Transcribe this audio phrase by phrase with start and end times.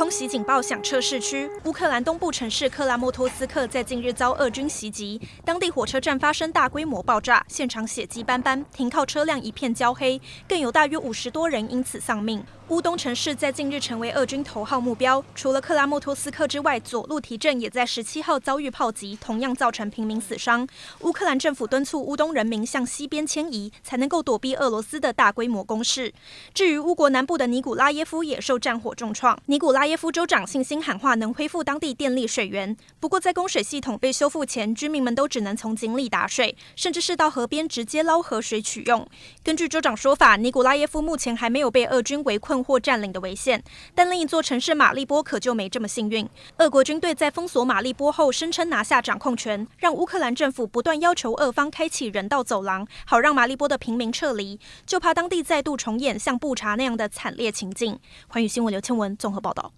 [0.00, 10.18] 空袭警报响彻市区，乌克兰东部城市克拉莫托斯克在近日遭俄军袭击，当地火车站发生大规模爆炸，现场血迹斑斑，停靠车辆一片焦黑，
[10.48, 12.42] 更有大约五十多人因此丧命。
[12.68, 20.66] 乌东城市在近日成为俄军头号目标，除了克拉莫托斯克之外，佐路提镇也在十七号遭遇炮击，同样造成平民死伤。
[21.00, 26.14] 乌克兰政府敦促乌东人民向西边迁移，才能够躲避俄罗斯的大规模攻势。
[26.54, 39.04] 至于乌国南部的尼古拉耶夫也受战火重创，尼古拉耶夫州长信心喊话能恢复当地电力水源，不过在供水系统被修复前，居民们都只能从井里打水，甚至是到河边直接捞河水取用。
[39.42, 42.60] 根据州长说法，尼古拉耶夫目前还没有被俄军围困。
[42.60, 43.64] 或占领的危险，
[43.94, 46.28] 但另一座城市马利波可就没这么幸运。
[46.58, 57.98] 俄国军队在封锁马利波后，声称拿下掌控权，让乌克兰政府不断要求俄方开启人道走廊，好让马利波的平民撤离，就怕当地再度重演像布查那样的惨烈情境。
[58.28, 59.72] 寰宇新闻刘倩文综合报道。